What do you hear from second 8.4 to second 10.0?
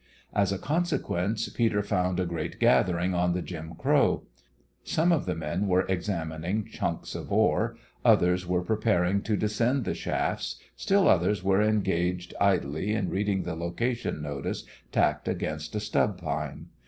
were preparing to descend the